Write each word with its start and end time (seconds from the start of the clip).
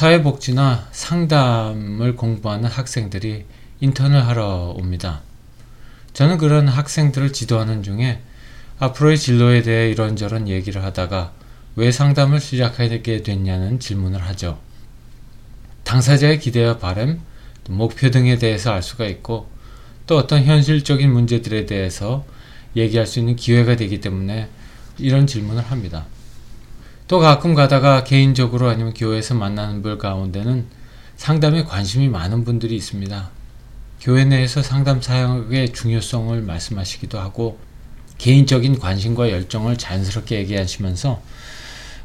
사회복지나 0.00 0.88
상담을 0.92 2.16
공부하는 2.16 2.70
학생들이 2.70 3.44
인턴을 3.80 4.26
하러 4.26 4.74
옵니다. 4.74 5.20
저는 6.14 6.38
그런 6.38 6.68
학생들을 6.68 7.34
지도하는 7.34 7.82
중에 7.82 8.22
앞으로의 8.78 9.18
진로에 9.18 9.60
대해 9.60 9.90
이런저런 9.90 10.48
얘기를 10.48 10.82
하다가 10.82 11.34
왜 11.76 11.92
상담을 11.92 12.40
시작하게 12.40 13.22
됐냐는 13.22 13.78
질문을 13.78 14.22
하죠. 14.28 14.58
당사자의 15.84 16.38
기대와 16.38 16.78
바람, 16.78 17.20
목표 17.68 18.10
등에 18.10 18.38
대해서 18.38 18.72
알 18.72 18.82
수가 18.82 19.04
있고 19.04 19.50
또 20.06 20.16
어떤 20.16 20.44
현실적인 20.44 21.12
문제들에 21.12 21.66
대해서 21.66 22.24
얘기할 22.74 23.06
수 23.06 23.18
있는 23.18 23.36
기회가 23.36 23.76
되기 23.76 24.00
때문에 24.00 24.48
이런 24.96 25.26
질문을 25.26 25.62
합니다. 25.62 26.06
또 27.10 27.18
가끔 27.18 27.56
가다가 27.56 28.04
개인적으로 28.04 28.68
아니면 28.68 28.94
교회에서 28.94 29.34
만나는 29.34 29.82
분 29.82 29.98
가운데는 29.98 30.66
상담에 31.16 31.64
관심이 31.64 32.08
많은 32.08 32.44
분들이 32.44 32.76
있습니다. 32.76 33.30
교회 34.00 34.24
내에서 34.24 34.62
상담 34.62 35.02
사역의 35.02 35.72
중요성을 35.72 36.40
말씀하시기도 36.40 37.18
하고 37.18 37.58
개인적인 38.18 38.78
관심과 38.78 39.32
열정을 39.32 39.76
자연스럽게 39.76 40.36
얘기하시면서 40.36 41.20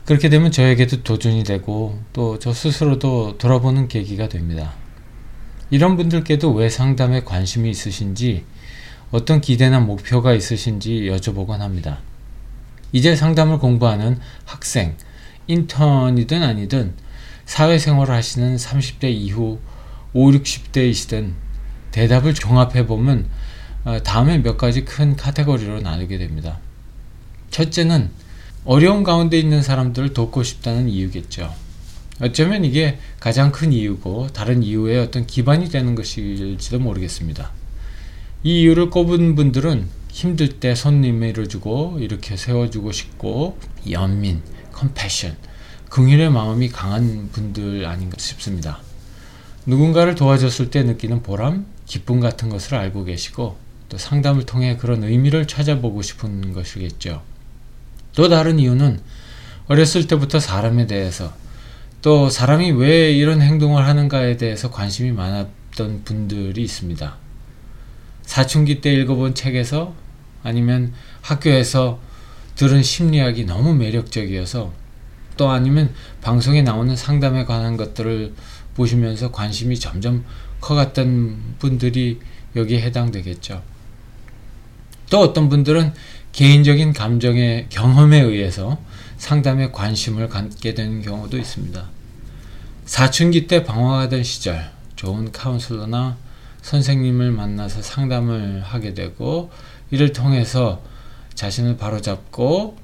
그렇게 0.06 0.28
되면 0.30 0.52
저에게도 0.52 1.04
도전이 1.04 1.44
되고 1.44 2.00
또 2.12 2.40
저 2.40 2.52
스스로도 2.52 3.38
돌아보는 3.38 3.88
계기가 3.88 4.28
됩니다. 4.28 4.74
이런 5.70 5.98
분들께도 5.98 6.52
왜 6.52 6.68
상담에 6.68 7.24
관심이 7.24 7.70
있으신지 7.70 8.44
어떤 9.12 9.40
기대나 9.40 9.82
목표가 9.82 10.34
있으신지 10.34 11.12
여쭤보곤 11.12 11.60
합니다. 11.60 12.00
이제 12.96 13.14
상담을 13.14 13.60
공부하는 13.60 14.20
학생, 14.46 14.96
인턴이든 15.48 16.42
아니든 16.42 16.94
사회생활을 17.44 18.16
하시는 18.16 18.56
30대 18.56 19.12
이후 19.12 19.60
5, 20.14 20.32
60대이시든 20.32 21.34
대답을 21.92 22.34
종합해보면 22.34 23.26
어, 23.84 24.02
다음에 24.02 24.38
몇 24.38 24.56
가지 24.56 24.86
큰 24.86 25.18
카테고리로 25.18 25.82
나누게 25.82 26.18
됩니다. 26.18 26.60
첫째는 27.52 28.12
어려운 28.64 29.04
가운데 29.04 29.38
있는 29.38 29.62
사람들을 29.62 30.14
돕고 30.14 30.44
싶다는 30.44 30.88
이유겠죠. 30.88 31.54
어쩌면 32.22 32.64
이게 32.64 32.98
가장 33.20 33.52
큰 33.52 33.74
이유고 33.74 34.30
다른 34.32 34.64
이유의 34.64 35.00
어떤 35.00 35.28
기반이 35.28 35.68
되는 35.68 35.96
것일지도 35.96 36.80
모르겠습니다. 36.80 37.52
이 38.44 38.62
이유를 38.62 38.90
꼽은 38.90 39.36
분들은 39.36 40.05
힘들 40.16 40.48
때 40.48 40.76
손님 40.76 41.20
밀어주고 41.20 41.98
이렇게 42.00 42.38
세워주고 42.38 42.94
싶고 42.94 43.60
연민, 43.92 44.42
컴패션, 44.72 45.36
긍휼의 45.90 46.30
마음이 46.30 46.70
강한 46.70 47.28
분들 47.34 47.86
아닌가 47.86 48.16
싶습니다. 48.18 48.80
누군가를 49.66 50.16
도와줬을 50.16 50.72
때 50.72 50.84
느끼는 50.84 51.22
보람, 51.22 51.66
기쁨 51.86 52.22
같은 52.22 52.48
것을 52.48 52.76
알고 52.76 53.04
계시고 53.04 53.58
또 53.90 53.98
상담을 53.98 54.46
통해 54.46 54.78
그런 54.78 55.04
의미를 55.04 55.48
찾아보고 55.48 56.02
싶은 56.02 56.54
것이겠죠. 56.54 57.22
또 58.16 58.30
다른 58.30 58.58
이유는 58.58 59.02
어렸을 59.68 60.08
때부터 60.08 60.40
사람에 60.40 60.88
대해서 60.88 61.34
또 62.02 62.30
사람이 62.30 62.72
왜 62.72 63.12
이런 63.12 63.42
행동을 63.42 63.86
하는가에 63.86 64.38
대해서 64.38 64.72
관심이 64.72 65.12
많았던 65.12 66.06
분들이 66.06 66.64
있습니다. 66.64 67.18
사춘기 68.22 68.80
때 68.80 68.94
읽어본 68.94 69.36
책에서 69.36 70.05
아니면 70.46 70.94
학교에서 71.22 72.00
들은 72.56 72.82
심리학이 72.82 73.44
너무 73.44 73.74
매력적이어서 73.74 74.72
또 75.36 75.50
아니면 75.50 75.94
방송에 76.22 76.62
나오는 76.62 76.96
상담에 76.96 77.44
관한 77.44 77.76
것들을 77.76 78.34
보시면서 78.76 79.32
관심이 79.32 79.78
점점 79.78 80.24
커갔던 80.62 81.56
분들이 81.60 82.20
여기에 82.56 82.82
해당되겠죠. 82.82 83.62
또 85.10 85.20
어떤 85.20 85.50
분들은 85.50 85.94
개인적인 86.32 86.94
감정의 86.94 87.68
경험에 87.70 88.22
의해서 88.22 88.80
상담에 89.18 89.72
관심을 89.72 90.30
갖게 90.30 90.74
되는 90.74 91.02
경우도 91.02 91.38
있습니다. 91.38 91.90
사춘기 92.86 93.48
때 93.48 93.64
방황하던 93.64 94.24
시절 94.24 94.72
좋은 94.96 95.32
카운슬러나 95.32 96.18
선생님을 96.62 97.32
만나서 97.32 97.82
상담을 97.82 98.62
하게 98.64 98.94
되고 98.94 99.52
이를 99.92 100.14
통해서 100.14 100.82
자신을 101.36 101.78
바로잡고 101.78 102.78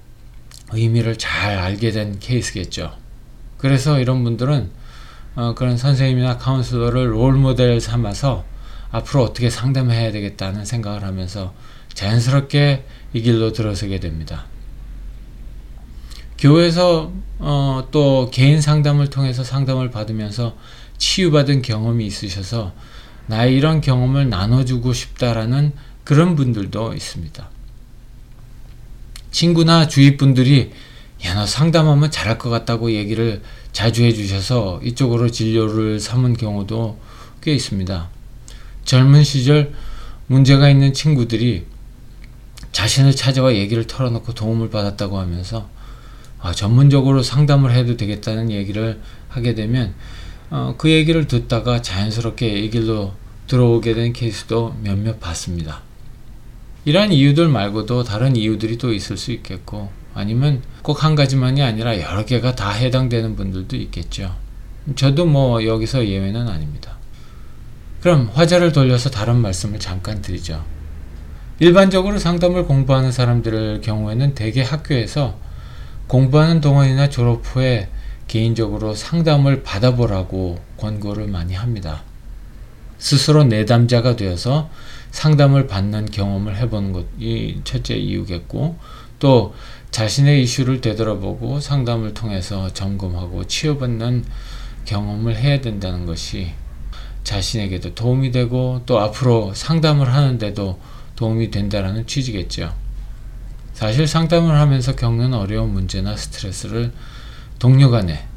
의미를 0.71 1.17
잘 1.17 1.57
알게 1.57 1.91
된 1.91 2.19
케이스겠죠. 2.19 2.95
그래서 3.57 3.99
이런 3.99 4.23
분들은 4.23 4.69
어, 5.35 5.55
그런 5.55 5.77
선생님이나 5.77 6.37
카운슬러를 6.37 7.13
롤 7.13 7.33
모델 7.33 7.79
삼아서 7.79 8.43
앞으로 8.91 9.23
어떻게 9.23 9.49
상담해야 9.49 10.11
되겠다는 10.11 10.65
생각을 10.65 11.03
하면서 11.03 11.53
자연스럽게 11.93 12.85
이 13.13 13.21
길로 13.21 13.53
들어서게 13.53 13.99
됩니다. 13.99 14.45
교회에서 16.37 17.13
어, 17.39 17.87
또 17.91 18.29
개인 18.31 18.61
상담을 18.61 19.09
통해서 19.09 19.43
상담을 19.43 19.91
받으면서 19.91 20.57
치유받은 20.97 21.61
경험이 21.61 22.05
있으셔서 22.05 22.73
나의 23.27 23.55
이런 23.55 23.79
경험을 23.79 24.29
나눠주고 24.29 24.93
싶다라는 24.93 25.73
그런 26.03 26.35
분들도 26.35 26.93
있습니다. 26.93 27.49
친구나 29.31 29.87
주위 29.87 30.17
분들이 30.17 30.71
야, 31.25 31.35
너 31.35 31.45
상담하면 31.45 32.09
잘할 32.09 32.37
것 32.37 32.49
같다고 32.49 32.91
얘기를 32.91 33.41
자주 33.71 34.03
해주셔서 34.03 34.81
이쪽으로 34.83 35.29
진료를 35.29 35.99
삼은 35.99 36.35
경우도 36.35 36.99
꽤 37.41 37.53
있습니다. 37.53 38.09
젊은 38.85 39.23
시절 39.23 39.73
문제가 40.27 40.69
있는 40.69 40.93
친구들이 40.93 41.65
자신을 42.71 43.15
찾아와 43.15 43.53
얘기를 43.53 43.85
털어놓고 43.85 44.33
도움을 44.33 44.69
받았다고 44.69 45.19
하면서 45.19 45.69
아, 46.39 46.51
전문적으로 46.53 47.21
상담을 47.21 47.71
해도 47.71 47.97
되겠다는 47.97 48.49
얘기를 48.49 48.99
하게 49.29 49.53
되면 49.53 49.93
어, 50.49 50.75
그 50.77 50.89
얘기를 50.89 51.27
듣다가 51.27 51.81
자연스럽게 51.81 52.47
이 52.59 52.69
길로 52.69 53.13
들어오게 53.47 53.93
된 53.93 54.13
케이스도 54.13 54.75
몇몇 54.81 55.19
봤습니다. 55.19 55.81
이러한 56.85 57.11
이유들 57.11 57.47
말고도 57.47 58.03
다른 58.03 58.35
이유들이 58.35 58.77
또 58.77 58.93
있을 58.93 59.17
수 59.17 59.31
있겠고 59.31 59.89
아니면 60.13 60.61
꼭 60.81 61.03
한 61.03 61.15
가지만이 61.15 61.61
아니라 61.61 61.99
여러 61.99 62.25
개가 62.25 62.55
다 62.55 62.71
해당되는 62.71 63.35
분들도 63.35 63.75
있겠죠. 63.77 64.35
저도 64.95 65.25
뭐 65.25 65.63
여기서 65.63 66.07
예외는 66.07 66.47
아닙니다. 66.47 66.97
그럼 68.01 68.31
화제를 68.33 68.71
돌려서 68.71 69.09
다른 69.11 69.37
말씀을 69.37 69.79
잠깐 69.79 70.21
드리죠. 70.21 70.63
일반적으로 71.59 72.17
상담을 72.17 72.65
공부하는 72.65 73.11
사람들의 73.11 73.81
경우에는 73.81 74.33
대개 74.33 74.63
학교에서 74.63 75.37
공부하는 76.07 76.61
동안이나 76.61 77.09
졸업 77.09 77.43
후에 77.45 77.89
개인적으로 78.27 78.95
상담을 78.95 79.61
받아보라고 79.61 80.59
권고를 80.77 81.27
많이 81.27 81.53
합니다. 81.53 82.01
스스로 82.97 83.43
내담자가 83.43 84.15
되어서 84.15 84.69
상담을 85.11 85.67
받는 85.67 86.07
경험을 86.07 86.57
해보는 86.57 86.93
것이 86.93 87.61
첫째 87.63 87.95
이유겠고 87.95 88.77
또 89.19 89.53
자신의 89.91 90.41
이슈를 90.43 90.81
되돌아보고 90.81 91.59
상담을 91.59 92.13
통해서 92.13 92.71
점검하고 92.73 93.45
치유받는 93.45 94.25
경험을 94.85 95.35
해야 95.35 95.61
된다는 95.61 96.05
것이 96.05 96.53
자신에게도 97.23 97.93
도움이 97.93 98.31
되고 98.31 98.81
또 98.85 98.99
앞으로 98.99 99.53
상담을 99.53 100.11
하는데도 100.13 100.79
도움이 101.15 101.51
된다는 101.51 102.07
취지겠죠. 102.07 102.73
사실 103.73 104.07
상담을 104.07 104.55
하면서 104.55 104.95
겪는 104.95 105.33
어려운 105.33 105.71
문제나 105.73 106.15
스트레스를 106.15 106.91
동료 107.59 107.91
간에 107.91 108.27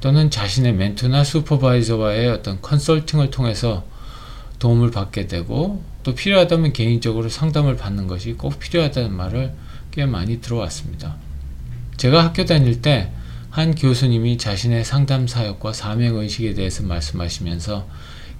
또는 0.00 0.30
자신의 0.30 0.74
멘토나 0.74 1.24
슈퍼바이저와의 1.24 2.28
어떤 2.28 2.60
컨설팅을 2.60 3.30
통해서 3.30 3.84
도움을 4.58 4.90
받게 4.90 5.26
되고 5.26 5.82
또 6.06 6.14
필요하다면 6.14 6.72
개인적으로 6.72 7.28
상담을 7.28 7.76
받는 7.76 8.06
것이 8.06 8.32
꼭 8.34 8.58
필요하다는 8.58 9.12
말을 9.12 9.52
꽤 9.90 10.06
많이 10.06 10.40
들어왔습니다. 10.40 11.16
제가 11.98 12.24
학교 12.24 12.46
다닐 12.46 12.80
때 12.80 13.10
한 13.56 13.74
교수님이 13.74 14.36
자신의 14.36 14.84
상담 14.84 15.26
사역과 15.26 15.72
사명 15.72 16.16
의식에 16.16 16.52
대해서 16.52 16.82
말씀하시면서 16.82 17.88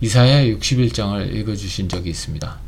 이사야 0.02 0.44
61장을 0.44 1.34
읽어주신 1.34 1.88
적이 1.88 2.10
있습니다. 2.10 2.58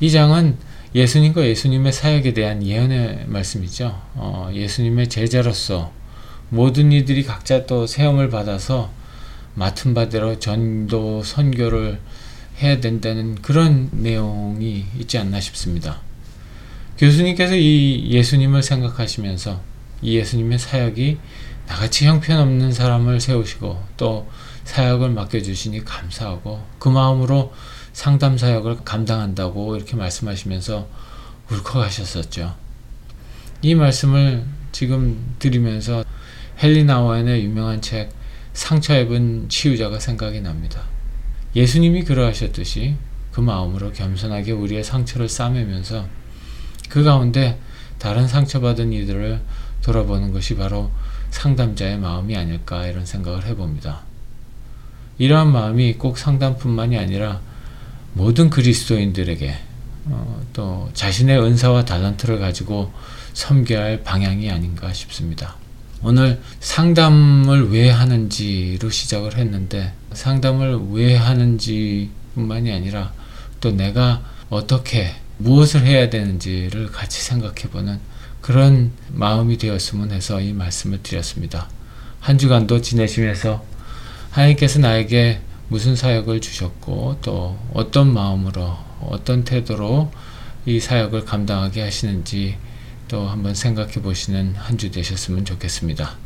이 0.00 0.10
장은 0.10 0.56
예수님과 0.92 1.46
예수님의 1.46 1.92
사역에 1.92 2.34
대한 2.34 2.66
예언의 2.66 3.26
말씀이죠. 3.28 3.96
어, 4.14 4.50
예수님의 4.52 5.08
제자로서 5.08 5.92
모든 6.48 6.90
이들이 6.90 7.22
각자 7.22 7.64
또 7.64 7.86
세움을 7.86 8.28
받아서 8.28 8.90
맡은 9.54 9.94
바대로 9.94 10.40
전도 10.40 11.22
선교를 11.22 12.00
해야 12.60 12.80
된다는 12.80 13.34
그런 13.36 13.88
내용이 13.92 14.86
있지 14.98 15.18
않나 15.18 15.40
싶습니다. 15.40 16.00
교수님께서 16.98 17.56
이 17.56 18.10
예수님을 18.10 18.62
생각하시면서 18.62 19.60
이 20.02 20.16
예수님의 20.16 20.58
사역이 20.58 21.18
나같이 21.66 22.06
형편없는 22.06 22.72
사람을 22.72 23.20
세우시고 23.20 23.82
또 23.96 24.28
사역을 24.64 25.10
맡겨주시니 25.10 25.84
감사하고 25.84 26.64
그 26.78 26.88
마음으로 26.88 27.52
상담 27.92 28.38
사역을 28.38 28.84
감당한다고 28.84 29.76
이렇게 29.76 29.96
말씀하시면서 29.96 30.88
울컥하셨었죠. 31.50 32.54
이 33.62 33.74
말씀을 33.74 34.44
지금 34.72 35.34
드리면서 35.38 36.04
헨리 36.62 36.84
나와인의 36.84 37.44
유명한 37.44 37.80
책 37.80 38.10
상처 38.52 38.98
입은 38.98 39.48
치유자가 39.48 39.98
생각이 39.98 40.40
납니다. 40.40 40.91
예수님이 41.54 42.04
그러하셨듯이 42.04 42.96
그 43.30 43.40
마음으로 43.40 43.92
겸손하게 43.92 44.52
우리의 44.52 44.84
상처를 44.84 45.28
싸매면서 45.28 46.06
그 46.88 47.02
가운데 47.02 47.58
다른 47.98 48.26
상처받은 48.28 48.92
이들을 48.92 49.40
돌아보는 49.82 50.32
것이 50.32 50.56
바로 50.56 50.90
상담자의 51.30 51.98
마음이 51.98 52.36
아닐까 52.36 52.86
이런 52.86 53.06
생각을 53.06 53.46
해봅니다. 53.46 54.02
이러한 55.18 55.52
마음이 55.52 55.94
꼭 55.94 56.18
상담뿐만이 56.18 56.98
아니라 56.98 57.40
모든 58.12 58.50
그리스도인들에게 58.50 59.56
어, 60.06 60.42
또 60.52 60.90
자신의 60.94 61.40
은사와 61.40 61.84
달란트를 61.84 62.38
가지고 62.38 62.92
섬겨야 63.34 63.82
할 63.82 64.02
방향이 64.02 64.50
아닌가 64.50 64.92
싶습니다. 64.92 65.56
오늘 66.04 66.40
상담을 66.58 67.70
왜 67.70 67.88
하는지로 67.88 68.90
시작을 68.90 69.36
했는데 69.36 69.92
상담을 70.12 70.78
왜 70.90 71.16
하는지 71.16 72.10
뿐만이 72.34 72.72
아니라 72.72 73.12
또 73.60 73.70
내가 73.70 74.20
어떻게 74.50 75.14
무엇을 75.38 75.86
해야 75.86 76.10
되는지를 76.10 76.90
같이 76.90 77.22
생각해보는 77.22 78.00
그런 78.40 78.90
마음이 79.12 79.58
되었으면 79.58 80.10
해서 80.10 80.40
이 80.40 80.52
말씀을 80.52 81.02
드렸습니다. 81.04 81.68
한 82.18 82.36
주간도 82.36 82.80
지내시면서 82.80 83.64
하나님께서 84.30 84.80
나에게 84.80 85.40
무슨 85.68 85.94
사역을 85.94 86.40
주셨고 86.40 87.18
또 87.22 87.56
어떤 87.72 88.12
마음으로 88.12 88.76
어떤 89.02 89.44
태도로 89.44 90.10
이 90.66 90.80
사역을 90.80 91.24
감당하게 91.24 91.82
하시는지 91.82 92.56
또 93.12 93.28
한번 93.28 93.54
생각해 93.54 93.92
보시는 94.00 94.54
한 94.56 94.78
주 94.78 94.90
되셨으면 94.90 95.44
좋겠습니다. 95.44 96.16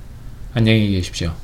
안녕히 0.54 0.92
계십시오. 0.92 1.34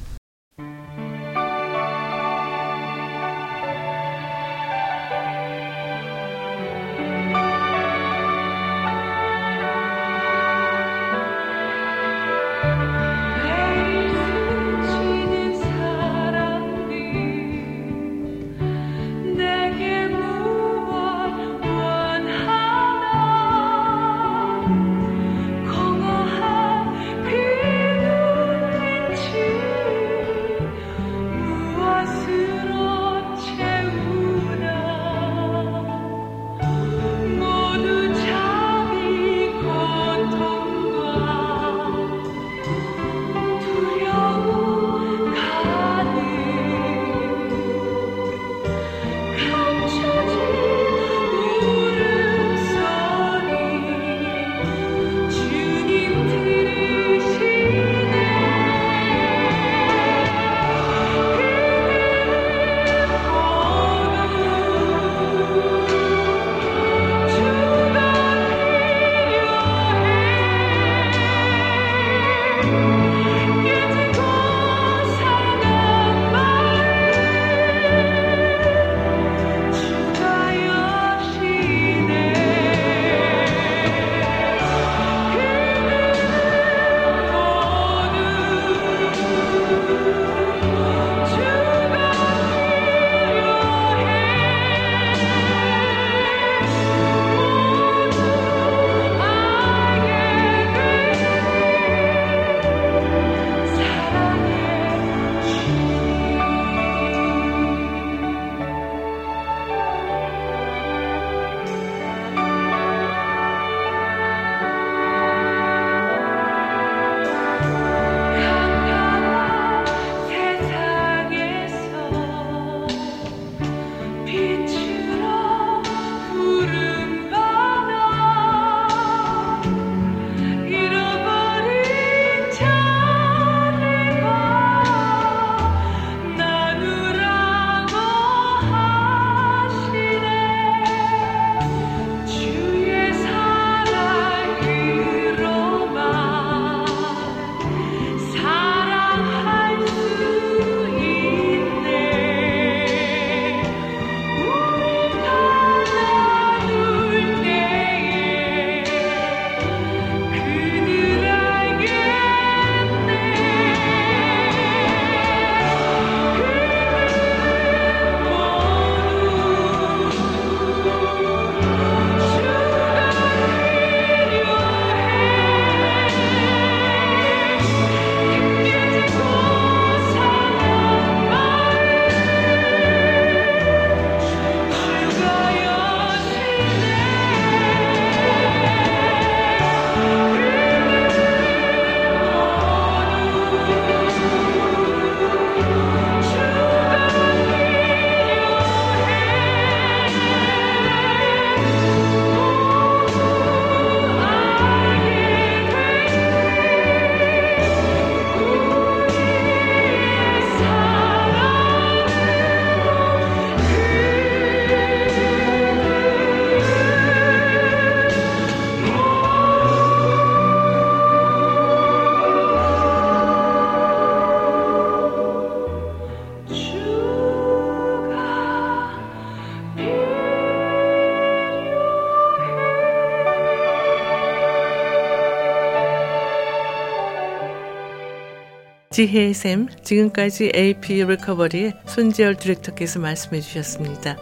지혜의 238.93 239.35
샘, 239.35 239.67
지금까지 239.83 240.53
AP 240.55 241.03
리커버리의 241.03 241.73
손재열 241.87 242.37
디렉터께서 242.37 243.01
말씀해 243.01 243.41
주셨습니다. 243.41 244.17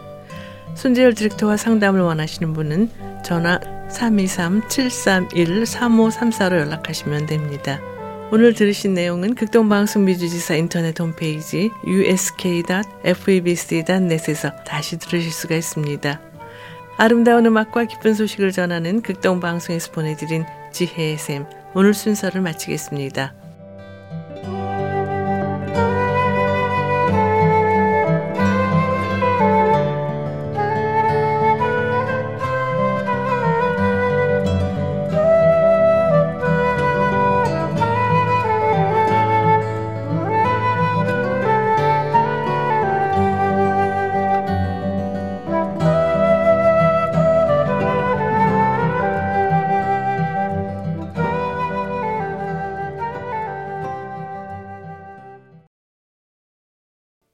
손재열 0.77 1.15
디렉터와 1.15 1.57
상담을 1.57 2.01
원하시는 2.01 2.53
분은 2.53 2.89
전화 3.25 3.59
323-731-3534로 3.91 6.61
연락하시면 6.61 7.27
됩니다. 7.27 7.81
오늘 8.33 8.55
들으신 8.55 8.95
내용은 8.95 9.35
극동방송 9.35 10.05
미주지사 10.05 10.55
인터넷 10.55 11.01
홈페이지 11.01 11.69
usk.febc.net에서 11.85 14.53
다시 14.65 14.99
들으실 14.99 15.33
수가 15.33 15.57
있습니다. 15.57 16.21
아름다운 16.97 17.45
음악과 17.47 17.87
기쁜 17.87 18.15
소식을 18.15 18.53
전하는 18.53 19.03
극동방송에서 19.03 19.91
보내드린 19.91 20.45
지혜의 20.73 21.19
샘 21.19 21.45
오늘 21.75 21.93
순서를 21.93 22.41
마치겠습니다. 22.41 23.40